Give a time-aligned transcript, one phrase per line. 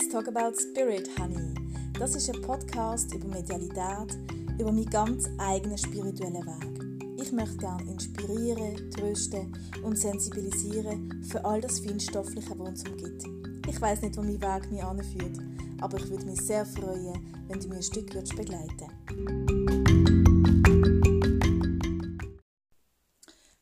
[0.00, 1.54] Let's Talk About Spirit, Honey.
[1.98, 4.16] Das ist ein Podcast über Medialität,
[4.58, 7.20] über meinen ganz eigenen spirituellen Weg.
[7.22, 9.52] Ich möchte gerne inspirieren, trösten
[9.82, 13.24] und sensibilisieren für all das Feinstoffliche, was uns umgibt.
[13.68, 15.38] Ich weiß nicht, wo mein Weg mich anführt,
[15.82, 18.88] aber ich würde mich sehr freuen, wenn du mir ein Stück würdest begleiten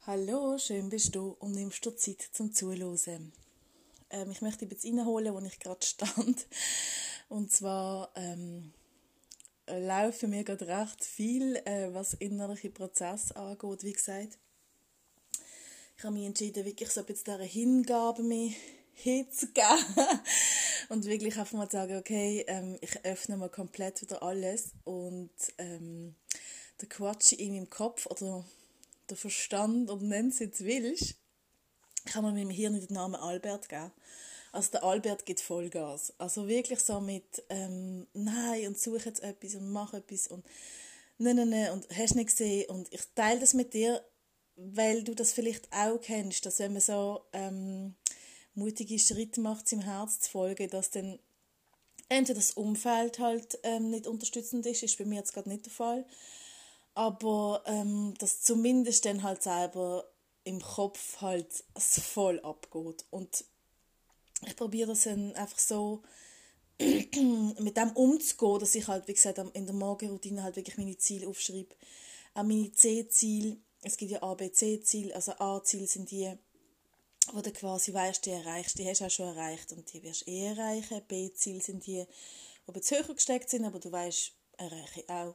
[0.07, 3.33] Hallo, schön bist du und nimmst dir Zeit zum Zuhören.
[4.11, 6.47] Ähm, ich möchte jetzt reinholen, wo ich gerade stand.
[7.29, 8.73] Und zwar ähm,
[9.67, 14.39] laufen mir gerade recht viel, äh, was innerliche Prozesse angeht, wie gesagt.
[15.97, 18.53] Ich habe mich entschieden, wirklich so ein bisschen dieser Hingabe mir
[18.93, 19.79] hinzugeben
[20.89, 25.31] und wirklich einfach mal zu sagen, okay, ähm, ich öffne mal komplett wieder alles und
[25.59, 26.15] ähm,
[26.81, 28.45] der Quatsch in meinem Kopf oder
[29.11, 31.17] der Verstand oder nenn es jetzt willst,
[32.05, 33.93] kann man meinem Hirn den Namen Albert geben.
[34.53, 36.13] Also der Albert gibt Vollgas.
[36.19, 40.45] Also wirklich so mit ähm, nein und suche jetzt etwas und mach etwas und
[41.19, 44.03] nein, nein, nein und hast nicht gesehen und ich teile das mit dir,
[44.57, 47.95] weil du das vielleicht auch kennst, dass wenn man so ähm,
[48.55, 51.19] mutige Schritte macht, im Herz zu folgen, dass dann
[52.09, 55.73] entweder das Umfeld halt ähm, nicht unterstützend ist, ist bei mir jetzt gerade nicht der
[55.73, 56.07] Fall,
[56.95, 60.11] aber ähm, dass zumindest dann halt selber
[60.49, 63.05] im Kopf halt voll abgeht.
[63.11, 63.45] Und
[64.47, 66.03] ich probiere das dann einfach so
[66.79, 71.29] mit dem umzugehen, dass ich halt, wie gesagt, in der Morgenroutine halt wirklich meine Ziele
[71.29, 71.75] aufschreibe.
[72.35, 76.33] Auch meine C-Ziele, es gibt ja A, B, C-Ziele, also A-Ziele sind die,
[77.33, 80.27] wo du quasi weißt, die erreichst, die hast du auch schon erreicht und die wirst
[80.27, 81.03] du eh erreichen.
[81.09, 82.05] B-Ziele sind die,
[82.67, 85.35] die etwas höher gesteckt sind, aber du weißt, erreiche ich auch.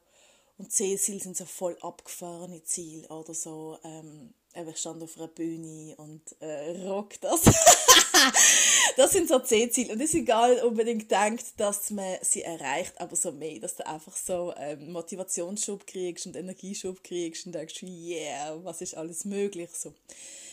[0.57, 5.95] Und C-Ziele sind so voll abgefahrene Ziele oder so, ähm, ich stand auf einer Bühne
[5.97, 7.41] und äh, rock das.
[8.97, 9.93] das sind so C-Ziele.
[9.93, 13.87] Und es ist egal, unbedingt denkt, dass man sie erreicht, aber so mehr, dass du
[13.87, 19.71] einfach so ähm, Motivationsschub kriegst und Energieschub kriegst und denkst, yeah, was ist alles möglich.
[19.73, 19.93] So.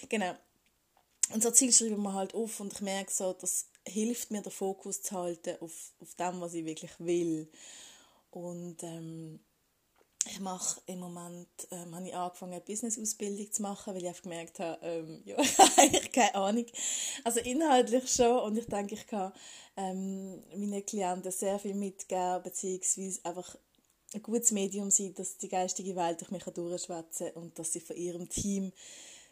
[0.09, 0.35] Genau.
[1.33, 4.51] Und so Ziele schreiben wir halt auf und ich merke so, das hilft mir, den
[4.51, 7.49] Fokus zu halten auf, auf dem, was ich wirklich will.
[8.31, 9.41] Und ähm,
[10.27, 14.23] ich mache im Moment, ähm, habe ich angefangen, eine Business-Ausbildung zu machen, weil ich einfach
[14.23, 16.67] gemerkt habe, ähm, ja, ich keine Ahnung.
[17.25, 19.33] Also inhaltlich schon und ich denke, ich kann
[19.77, 23.57] ähm, meinen Klienten sehr viel mitgeben, beziehungsweise einfach
[24.13, 27.97] ein gutes Medium sein, dass die geistige Welt durch mich durchschwätzen und dass sie von
[27.97, 28.73] ihrem Team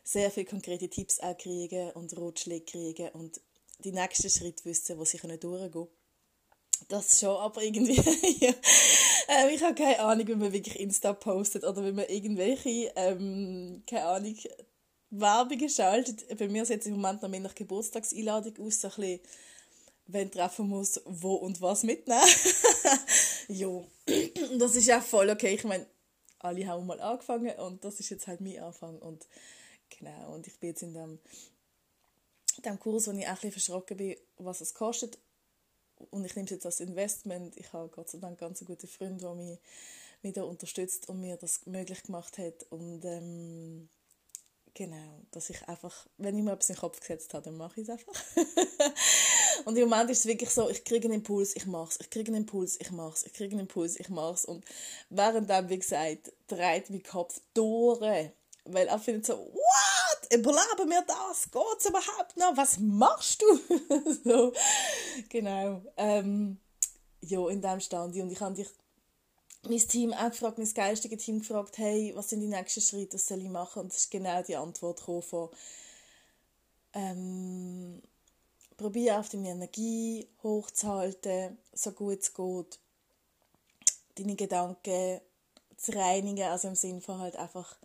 [0.05, 3.41] sehr viele konkrete Tipps auch kriegen und Ratschläge kriegen und
[3.81, 5.89] die nächsten Schritte wissen, wo sie durchgehen können.
[6.87, 7.95] Das schon, aber irgendwie,
[8.41, 8.53] ja.
[9.29, 13.83] ähm, ich habe keine Ahnung, wie man wirklich Insta postet oder wie man irgendwelche, ähm,
[13.87, 14.37] keine Ahnung,
[15.11, 16.39] Werbungen schaltet.
[16.39, 19.21] Bei mir sieht es im Moment noch mehr nach Geburtstagseinladung aus, so ein bisschen,
[20.07, 22.23] wenn treffen muss, wo und was mitnehmen.
[23.49, 23.87] jo,
[24.59, 25.55] das ist ja voll okay.
[25.55, 25.87] Ich meine,
[26.39, 29.27] alle haben mal angefangen und das ist jetzt halt mein Anfang und
[29.91, 31.19] genau, und ich bin jetzt in dem,
[32.65, 35.19] dem Kurs, wo ich ein bisschen verschrocken bin, was es kostet
[36.11, 37.57] und ich nehme es jetzt als Investment.
[37.57, 39.59] Ich habe Gott sei Dank ganz gute Freund, der mich,
[40.35, 42.67] da unterstützt und mir das möglich gemacht hat.
[42.71, 43.89] Und ähm,
[44.75, 47.81] genau, dass ich einfach, wenn ich mir etwas in den Kopf gesetzt habe, dann mache
[47.81, 48.15] ich es einfach.
[49.65, 52.01] und im Moment ist es wirklich so, ich kriege einen Impuls, ich mache es.
[52.01, 53.27] Ich kriege einen Impuls, ich mache es.
[53.27, 54.45] Ich kriege einen Impuls, ich mache es.
[54.45, 54.65] Und
[55.11, 58.01] währenddem, wie gesagt, dreht mein Kopf durch.
[58.65, 60.35] Weil er findet so, what?
[60.35, 61.51] Überleben wir das?
[61.51, 62.57] Geht's überhaupt noch?
[62.57, 63.61] Was machst du?
[64.25, 64.53] so,
[65.29, 65.83] genau.
[65.97, 66.59] Ähm,
[67.21, 68.23] ja, in dem stand ich.
[68.23, 68.69] Und ich habe dich
[69.63, 73.27] mein Team auch gefragt, mein geistige Team gefragt, hey, was sind die nächsten Schritte, was
[73.27, 73.83] soll ich machen?
[73.83, 75.51] Und es ist genau die Antwort von,
[76.95, 78.01] ähm,
[78.77, 82.79] probiere auf deine Energie hochzuhalten, so gut es geht,
[84.15, 85.21] deine Gedanken
[85.77, 87.77] zu reinigen, also im Sinne von halt einfach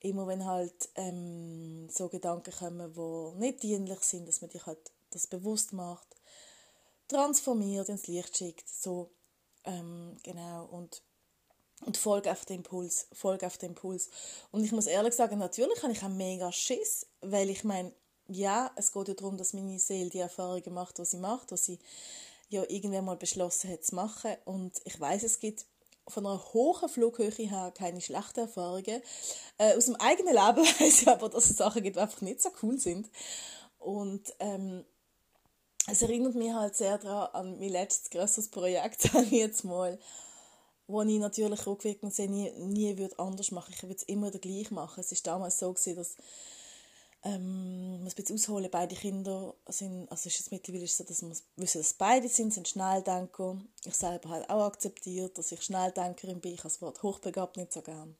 [0.00, 4.78] immer wenn halt ähm, so Gedanken kommen, die nicht dienlich sind, dass man dich halt
[5.10, 6.06] das bewusst macht,
[7.08, 9.10] transformiert, ins Licht schickt, so,
[9.64, 11.02] ähm, genau, und,
[11.84, 14.10] und folge auf den Impuls, folge auf den Impuls.
[14.50, 17.92] Und ich muss ehrlich sagen, natürlich habe ich einen mega Schiss, weil ich meine,
[18.28, 21.64] ja, es geht ja darum, dass meine Seele die Erfahrungen macht, was sie macht, was
[21.64, 21.78] sie
[22.48, 24.36] ja irgendwann mal beschlossen hat zu machen.
[24.44, 25.64] Und ich weiß, es gibt
[26.08, 29.02] von einer hohen Flughöhe her keine schlechten Erfahrungen.
[29.58, 32.42] Äh, aus dem eigenen Leben weiß ich aber, dass es Sachen gibt, die einfach nicht
[32.42, 33.08] so cool sind.
[33.78, 34.84] Und ähm,
[35.86, 39.98] es erinnert mich halt sehr daran an mein letztes grösseres Projekt, jetzt mal,
[40.86, 43.72] wo ich natürlich rückwirkend sehe, nie, nie würde anders machen.
[43.74, 45.00] Ich würde es immer gleich machen.
[45.00, 46.16] Es war damals so, gewesen, dass
[47.26, 51.34] ähm, muss ein bisschen ausholen, beide Kinder sind, also ist es mittlerweile so, dass wir
[51.56, 53.58] wissen, dass beide sind, sind Schnelldenker.
[53.84, 56.52] Ich selber habe auch akzeptiert, dass ich Schnelldenkerin bin.
[56.52, 58.16] Ich habe das Wort hochbegabt nicht so gern.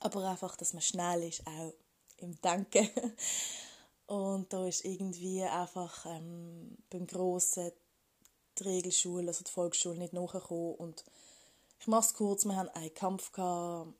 [0.00, 1.72] Aber einfach, dass man schnell ist, auch
[2.18, 2.88] im Denken.
[4.06, 7.72] Und da ist irgendwie einfach ähm, beim Grossen
[8.58, 10.74] die Regelschule, also die Volksschule, nicht nachgekommen.
[10.74, 11.04] Und
[11.80, 13.94] ich mache es kurz, wir hatten einen Kampf, gehabt,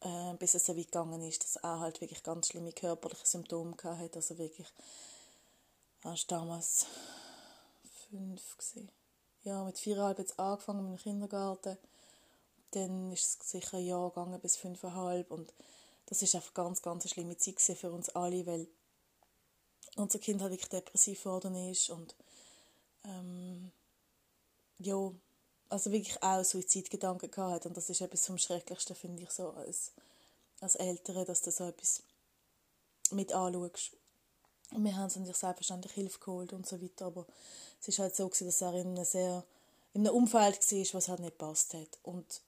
[0.00, 3.74] äh, bis es so weit gegangen ist, dass er halt wirklich ganz schlimme körperliche Symptome
[3.82, 4.16] hatte.
[4.16, 4.68] Also wirklich,
[6.02, 6.86] er war damals
[8.10, 8.56] fünf.
[8.56, 8.90] Gewesen.
[9.44, 11.78] Ja, mit viereinhalb hat es angefangen mit dem Kindergarten.
[12.72, 15.30] Dann ist es sicher ein Jahr gegangen bis fünfeinhalb.
[15.30, 15.52] Und
[16.06, 18.68] das ist einfach ganz, ganz eine schlimme Zeit für uns alle, weil
[19.96, 22.14] unser Kind halt wirklich depressiv geworden ist und
[23.04, 23.72] ähm,
[24.78, 25.12] ja,
[25.68, 29.92] also wirklich auch Suizidgedanken gehabt und das ist etwas vom Schrecklichsten, finde ich, so als,
[30.60, 32.02] als Eltern, dass du so etwas
[33.10, 33.92] mit anschaust.
[34.70, 37.26] Und wir haben uns natürlich selbstverständlich Hilfe geholt und so weiter, aber
[37.80, 39.44] es ist halt so gewesen, dass er in einem sehr
[39.94, 41.98] in einem Umfeld war, was halt nicht passt hat.
[42.02, 42.40] Und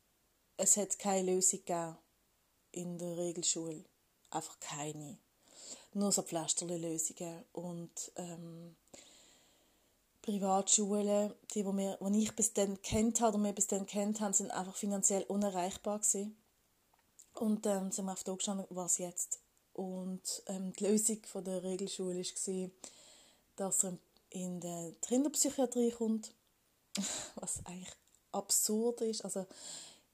[0.56, 1.96] es hat keine Lösung gegeben
[2.72, 3.84] in der Regelschule,
[4.30, 5.18] einfach keine
[5.94, 8.76] nur so Pflasterlösungen und ähm,
[10.22, 14.20] Privatschulen, die, wo, wir, wo ich bis dann kennt habe oder wir bis dann kennt
[14.20, 16.36] haben, sind einfach finanziell unerreichbar gewesen.
[17.34, 19.40] Und dann ähm, sind wir auf die gestanden, was jetzt?
[19.74, 22.70] Und ähm, die Lösung von der Regelschule war,
[23.56, 23.98] dass er
[24.30, 26.32] in die Kinderpsychiatrie kommt,
[27.34, 27.92] was eigentlich
[28.32, 29.24] absurd ist.
[29.24, 29.46] Also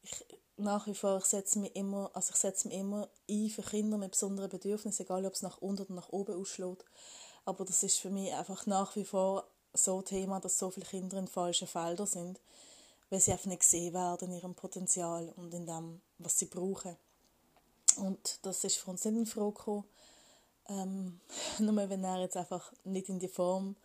[0.03, 0.25] ich,
[0.61, 3.99] nach wie vor, ich setze mich immer, also ich setze mich immer ein für Kinder
[3.99, 6.85] mit besonderen Bedürfnissen, egal ob es nach unten oder nach oben ausschlägt.
[7.45, 10.87] Aber das ist für mich einfach nach wie vor so ein Thema, dass so viele
[10.87, 12.41] Kinder in falschen Feldern sind,
[13.09, 16.97] weil sie einfach nicht gesehen werden in ihrem Potenzial und in dem, was sie brauchen.
[17.97, 19.85] Und das ist für uns nicht in Frage gekommen.
[20.69, 21.21] Ähm,
[21.59, 23.77] nur wenn er jetzt einfach nicht in die Form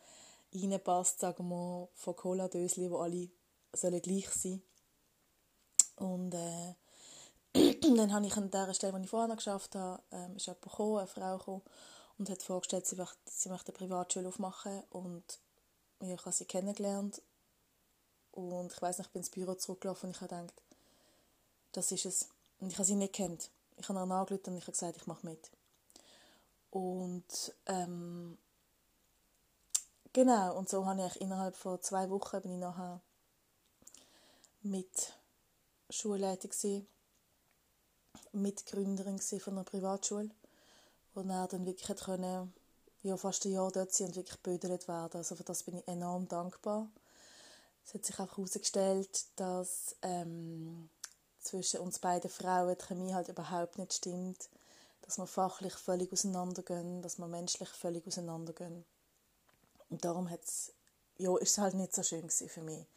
[0.53, 3.29] reinpasst, sagen wir, von Cola-Döschen, wo alle
[3.73, 4.74] sollen gleich sein sollen
[5.95, 6.75] und äh,
[7.95, 10.97] dann habe ich an der Stelle, wo ich vorher geschafft habe, ähm, ist jemand gekommen,
[10.97, 11.61] eine Frau gekommen
[12.17, 15.23] und hat vorgestellt, sie möchte, sie möchte eine Privatschule aufmachen und
[15.99, 17.21] ich habe sie kennengelernt
[18.31, 20.61] und ich weiß nicht, ich bin ins Büro zurückgelaufen und ich habe gedacht,
[21.71, 22.29] das ist es.
[22.59, 23.49] Und ich habe sie nicht kennt.
[23.77, 25.51] Ich habe ihr angerufen und ich habe gesagt, ich mache mit.
[26.69, 28.37] Und ähm,
[30.13, 33.01] genau, und so habe ich innerhalb von zwei Wochen bin ich nachher
[34.61, 35.13] mit
[35.89, 36.51] Schulleitung,
[38.31, 40.29] Mitgründerin von einer Privatschule,
[41.13, 42.53] wo er dann wirklich können,
[43.03, 45.17] ja, fast ein Jahr dort sein und wirklich gebödelt werden.
[45.17, 46.89] Also für das bin ich enorm dankbar.
[47.85, 50.89] Es hat sich auch herausgestellt, dass ähm,
[51.39, 54.49] zwischen uns beiden Frauen die Chemie halt überhaupt nicht stimmt,
[55.03, 58.83] dass wir fachlich völlig auseinandergehen, dass wir menschlich völlig auseinandergehen.
[59.91, 60.73] Und darum hat's,
[61.17, 62.87] ja, ist es halt nicht so schön für mich.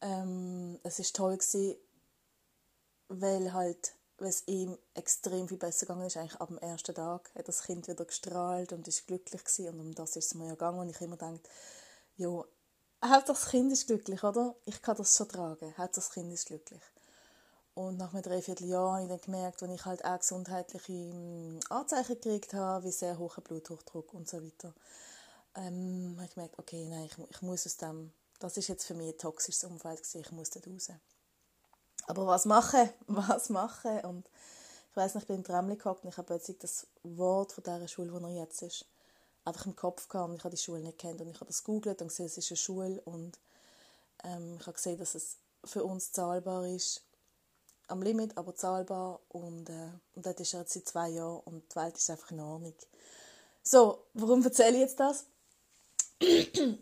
[0.00, 1.76] Ähm, es ist toll gewesen,
[3.08, 7.48] weil halt es ihm extrem viel besser gegangen ist, eigentlich ab dem ersten Tag hat
[7.48, 9.68] das Kind wieder gestrahlt und ist glücklich gewesen.
[9.68, 11.48] und um das ist es mir ja gegangen und ich immer denkt,
[12.16, 12.44] ja,
[13.04, 14.54] Hauptsache das Kind ist glücklich, oder?
[14.64, 16.82] Ich kann das schon tragen, Hauptsache das Kind ist glücklich.
[17.74, 22.14] Und nach einem Dreivierteljahr habe ich dann gemerkt, wenn ich halt auch gesundheitliche hm, Anzeichen
[22.14, 24.72] gekriegt habe, wie sehr hoher Bluthochdruck und so weiter,
[25.54, 28.94] ähm, habe ich gemerkt, okay, nein, ich, ich muss aus dem, das ist jetzt für
[28.94, 30.90] mich ein toxisches Umfeld gewesen, ich muss da raus.
[32.06, 32.88] Aber was machen?
[33.06, 34.00] Was machen?
[34.00, 34.28] Und
[34.90, 37.64] ich weiß nicht, ich bin im Tram gehockt und ich habe plötzlich das Wort von
[37.64, 38.86] dieser Schule, wo er jetzt ist,
[39.44, 41.64] einfach im Kopf gehabt und ich habe die Schule nicht kennt und ich habe das
[41.64, 43.38] googelt und gesehen, es ist eine Schule und
[44.24, 47.02] ähm, ich habe gesehen, dass es für uns zahlbar ist,
[47.88, 51.70] am Limit, aber zahlbar und, äh, und dort ist er jetzt seit zwei Jahren und
[51.70, 52.74] die Welt ist einfach in Ordnung.
[53.62, 55.26] So, warum erzähle ich jetzt das?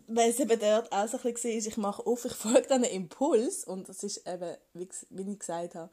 [0.07, 2.85] Weil es eben dort auch so ein bisschen war, ich mache auf, ich folge einem
[2.85, 4.87] Impuls und das ist eben, wie,
[5.31, 5.89] ich gesagt habe,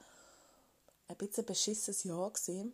[1.08, 2.72] ein bisschen ein beschissenes Jahr gewesen.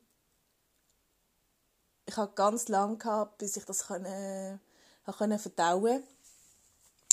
[2.06, 4.60] Ich habe ganz lange gehabt, bis ich das können,
[5.16, 6.02] können verdauen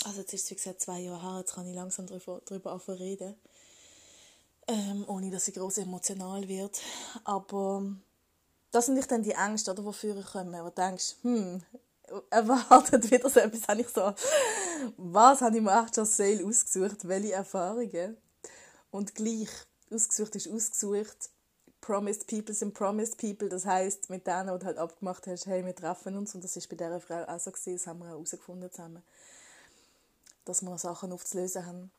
[0.05, 2.99] Also jetzt ist es, wie gesagt, zwei Jahre her, jetzt kann ich langsam darüber, darüber
[2.99, 3.35] reden.
[4.67, 6.81] Ähm, ohne dass ich groß emotional wird.
[7.23, 7.83] Aber
[8.71, 11.61] das sind nicht dann die Ängste, oder, wofür ich komme, wo du denkst, hm,
[12.29, 14.13] erwartet wieder so etwas, habe ich so,
[14.97, 18.17] was habe ich mir schon Sale ausgesucht, welche Erfahrungen.
[18.91, 19.49] Und gleich,
[19.91, 21.29] ausgesucht ist ausgesucht,
[21.85, 25.63] Promised People sind Promised People, das heißt mit denen, die du halt abgemacht hast, hey,
[25.63, 28.09] wir treffen uns, und das ist bei dieser Frau auch so das haben wir auch
[28.09, 29.03] herausgefunden zusammen,
[30.45, 31.91] dass wir Sachen aufzulösen haben.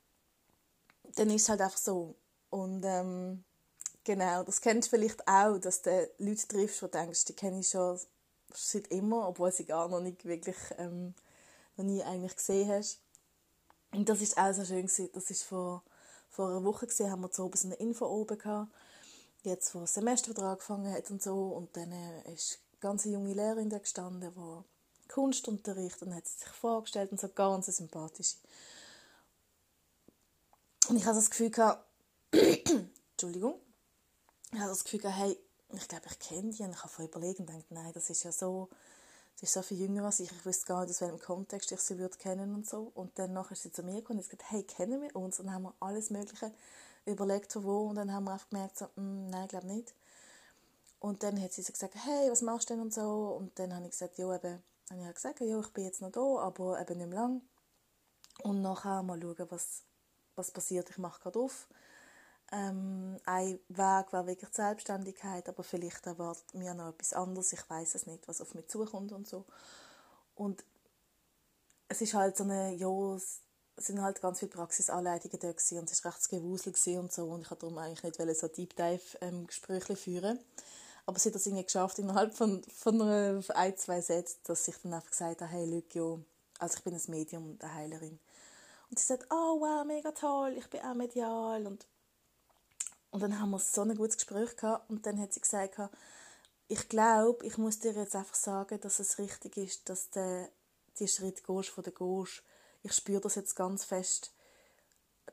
[1.15, 2.17] Dann ist es halt einfach so.
[2.51, 3.45] Und ähm,
[4.03, 7.69] genau, das kennst du vielleicht auch, dass du Leute triffst, du denkst, die kenne ich
[7.69, 8.01] schon
[8.53, 11.15] seit immer, obwohl sie gar noch nicht wirklich ähm,
[11.77, 13.01] noch nie eigentlich gesehen hast.
[13.93, 15.11] Und das ist auch so schön gewesen.
[15.13, 15.83] Das ist vor,
[16.29, 18.71] vor einer Woche gesehen, haben wir zu oben so eine Info oben gehabt,
[19.43, 23.05] jetzt wo das Semester wieder angefangen hat und so und dann äh, ist eine ganz
[23.05, 28.37] junge Lehrerin da gestanden, die Kunstunterricht und hat sich vorgestellt und so ganz sympathisch.
[30.89, 31.85] Und ich hatte das Gefühl gehabt,
[32.33, 33.61] Entschuldigung,
[34.53, 35.39] ich hatte das Gefühl gehabt, hey,
[35.77, 38.23] ich glaube, ich kenne die und ich habe vorher überlegt und gedacht, nein, das ist
[38.23, 38.69] ja so,
[39.35, 41.81] sie ist so viel jünger als ich, ich wusste gar nicht, aus welchem Kontext ich
[41.81, 42.91] sie würde kennen und so.
[42.95, 45.41] Und dann nachher ist sie zu mir gekommen und hat gesagt, hey, kennen wir uns?
[45.41, 46.53] Und dann haben wir alles Mögliche
[47.05, 49.95] überlegt, wo, und dann haben wir einfach gemerkt, so, mm, nein, ich glaube nicht.
[50.99, 53.37] Und dann hat sie so gesagt, hey, was machst du denn und so?
[53.39, 56.11] Und dann habe ich gesagt, ja, eben, habe ich gesagt, ja, ich bin jetzt noch
[56.11, 57.43] da, aber eben nicht mehr lang.
[58.43, 59.83] Und nachher mal schauen, was,
[60.35, 60.91] was passiert.
[60.91, 61.69] Ich mache gerade auf.
[62.53, 67.53] Ähm, ein Weg war wirklich die Selbstständigkeit, aber vielleicht erwartet mir noch etwas anderes.
[67.53, 69.45] Ich weiß es nicht, was auf mich zukommt und so.
[70.35, 70.65] Und
[71.89, 73.41] es ist halt so eine, ja, es
[73.77, 77.43] sind halt ganz viele Praxisanleitungen da gewesen, und es war recht gewusel und so und
[77.43, 80.39] ich wollte darum eigentlich nicht so Deep Dive ähm, Gespräche führen.
[81.05, 84.95] Aber sie hat das irgendwie geschafft, innerhalb von, von ein, zwei Sätzen, dass ich dann
[84.95, 86.25] einfach gesagt habe, hey, Leute,
[86.59, 88.19] also ich bin ein Medium und eine Heilerin.
[88.91, 91.87] Und sie sagt, oh wow, mega toll, ich bin auch medial und
[93.17, 95.81] und dann haben wir so ein gutes Gespräch gehabt und dann hat sie gesagt,
[96.69, 100.47] ich glaube, ich muss dir jetzt einfach sagen, dass es richtig ist, dass du
[100.99, 102.43] die Schritt gehst von der gehst.
[102.83, 104.35] Ich spüre das jetzt ganz fest,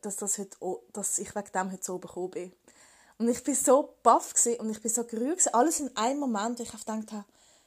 [0.01, 0.55] dass, das heute,
[0.93, 2.53] dass ich wegen dem heute so bekommen bin.
[3.17, 6.63] Und ich bin so baff und ich bin so gerührt alles in einem Moment, wo
[6.63, 7.25] ich gedacht habe,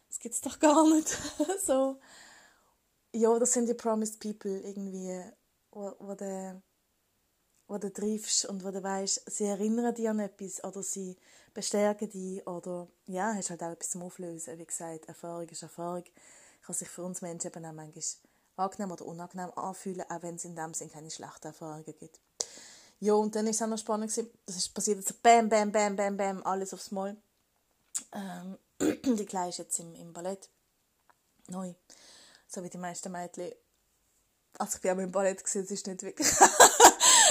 [0.08, 1.14] das gibt es doch gar nicht.
[1.62, 2.00] so,
[3.12, 5.22] ja, das sind die Promised People irgendwie,
[5.72, 6.62] wo, wo der
[7.68, 11.16] wo du triffst und wo du weißt, sie erinnern dich an etwas oder sie
[11.52, 14.58] bestärken dich oder ja, hast halt auch etwas zum Auflösen.
[14.58, 16.04] Wie gesagt, Erfahrung ist Erfahrung.
[16.62, 18.04] Kann sich für uns Menschen eben auch manchmal
[18.56, 22.20] angenehm oder unangenehm anfühlen, auch wenn es in dem Sinne keine schlechten Erfahrungen gibt.
[23.00, 25.96] Ja, und dann war es auch noch spannend, das ist passiert so bam, bam, bam,
[25.96, 27.16] bam, bam, alles aufs Mal.
[28.12, 30.48] Ähm, die Kleine ist jetzt im, im Ballett.
[31.48, 31.74] Neu.
[32.48, 33.52] So wie die meisten Mädchen.
[34.58, 36.28] Also ich war auch im Ballett, gewesen, es ist nicht wirklich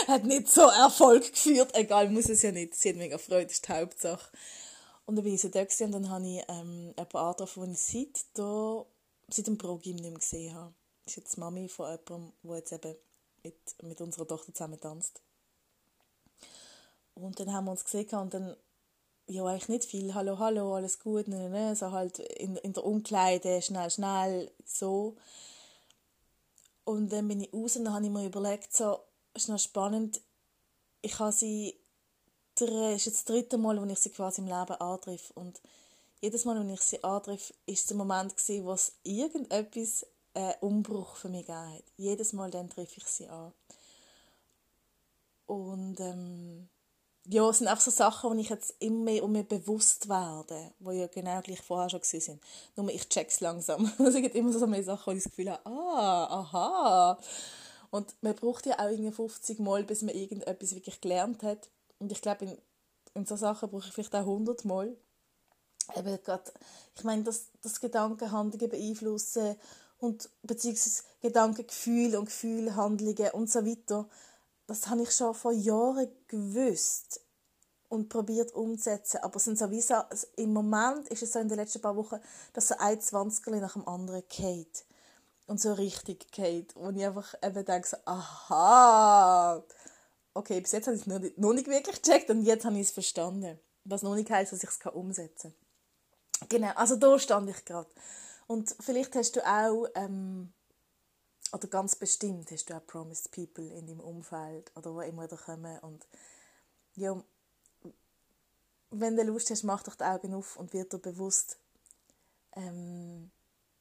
[0.07, 1.71] hat nicht so Erfolg geführt.
[1.73, 2.75] Egal, muss es ja nicht.
[2.75, 4.31] Sie hat mega Freude, das ist die Hauptsache.
[5.05, 7.79] Und dann bin ich so da und dann habe ich ähm, jemanden angetroffen, den ich
[7.79, 8.85] seit, da,
[9.29, 10.73] seit dem Pro-Gym nicht mehr gesehen habe.
[11.03, 12.97] Das ist jetzt die Mami von jemandem, der jetzt eben
[13.43, 15.21] mit, mit unserer Tochter zusammen tanzt.
[17.13, 18.55] Und dann haben wir uns gesehen und dann,
[19.27, 20.13] ja, eigentlich nicht viel.
[20.15, 25.15] Hallo, hallo, alles gut, ne, ne, so halt in, in der Umkleide, schnell, schnell, so.
[26.83, 28.99] Und dann bin ich raus und dann habe ich mir überlegt, so,
[29.35, 30.21] ist noch spannend.
[31.01, 31.79] Ich habe sie,
[32.55, 35.33] das ist jetzt das dritte Mal, wo ich sie quasi im Leben antreffe.
[35.33, 35.61] Und
[36.21, 41.15] jedes Mal, wenn ich sie antreffe, ist der Moment gewesen, wo es irgendetwas äh, Umbruch
[41.15, 41.83] für mich gegeben hat.
[41.97, 43.53] Jedes Mal dann treffe ich sie an.
[45.45, 46.69] Und ähm,
[47.27, 50.73] ja, es sind einfach so Sachen, die ich jetzt immer mehr um mir bewusst werde,
[50.79, 52.41] die ja genau gleich vorher schon sind.
[52.75, 53.91] Nur ich check's langsam.
[53.99, 57.19] es gibt immer so mehr Sachen, wo ich das Gefühl habe, ah, aha.
[57.95, 61.69] Und man braucht ja auch irgendwie 50 Mal, bis man irgendetwas wirklich gelernt hat.
[61.97, 62.57] Und ich glaube, in,
[63.13, 64.97] in so Sachen brauche ich vielleicht auch 100 Mal.
[65.95, 66.51] Eben grad,
[66.93, 68.29] ich meine, dass das Gedanken
[68.67, 69.55] beeinflussen
[69.99, 74.09] und beziehungsweise Gedanken Gefühle und Gefühle Handlungen und so weiter.
[74.67, 77.21] Das habe ich schon vor Jahren gewusst
[77.87, 79.21] und probiert umzusetzen.
[79.21, 79.95] Aber sind so wie so,
[80.35, 82.19] im Moment ist es so in den letzten paar Wochen,
[82.51, 84.83] dass so ein 20 nach dem anderen geht
[85.47, 86.75] und so richtig geht.
[86.75, 89.63] Und ich einfach eben denke so, aha,
[90.33, 92.75] okay, bis jetzt habe ich es noch nicht, noch nicht wirklich gecheckt und jetzt habe
[92.75, 93.59] ich es verstanden.
[93.83, 95.53] Was noch nicht heisst, dass ich es umsetzen
[96.39, 96.49] kann.
[96.49, 97.89] Genau, also da stand ich gerade.
[98.47, 100.51] Und vielleicht hast du auch, ähm,
[101.51, 105.35] oder ganz bestimmt hast du auch Promised People in deinem Umfeld oder wo immer da
[105.35, 105.79] kommen.
[105.79, 106.07] Und
[106.95, 107.23] ja,
[108.89, 111.57] wenn du Lust hast, mach doch die Augen auf und wird dir bewusst,
[112.53, 113.31] ähm,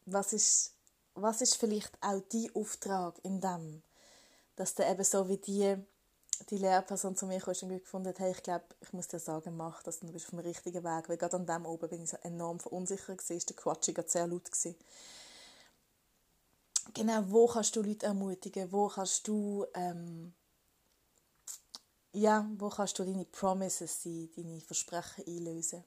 [0.06, 0.73] was ist
[1.14, 3.82] was ist vielleicht auch dein Auftrag in dem,
[4.56, 5.76] dass du eben so wie die,
[6.50, 9.56] die Lehrperson zu mir kam und gefunden hat, hey, ich glaube, ich muss dir sagen,
[9.56, 12.10] mach das, du bist auf dem richtigen Weg, weil gerade an dem oben bin ich
[12.10, 14.76] so enorm verunsichert gewesen, der Quatsch sehr laut gewesen.
[16.92, 20.34] Genau, wo kannst du Leute ermutigen, wo kannst du ähm,
[22.14, 25.84] ja, wo kannst du deine Promises sein, deine Versprechen einlösen.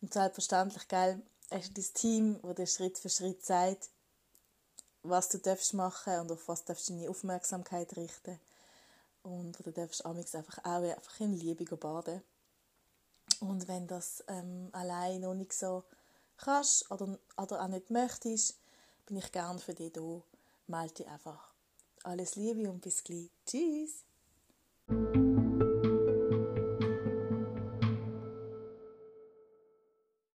[0.00, 1.20] Und selbstverständlich, gell,
[1.50, 3.90] hast du dein Team, das dir Schritt für Schritt sagt,
[5.02, 8.38] was du darfst machen und auf was darfst du deine Aufmerksamkeit richten.
[9.22, 12.22] Und du darfst amigs einfach auch einfach in Liebe baden.
[13.40, 15.84] Und wenn das ähm, allein noch nicht so
[16.38, 18.58] kannst oder, oder auch nicht möchtest,
[19.06, 20.22] bin ich gern für dich da.
[20.66, 21.50] Melde dich einfach.
[22.04, 23.30] Alles Liebe und bis gleich.
[23.46, 24.04] Tschüss.